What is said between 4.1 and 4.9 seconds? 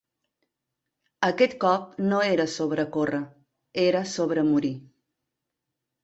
sobre morir.